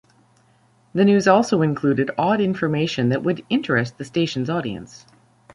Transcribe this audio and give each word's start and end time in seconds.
The 0.93 1.05
news 1.05 1.27
also 1.27 1.61
included 1.61 2.09
odd 2.17 2.41
information 2.41 3.09
that 3.09 3.21
would 3.21 3.45
interest 3.51 3.99
the 3.99 4.03
station's 4.03 4.49
audience. 4.49 5.05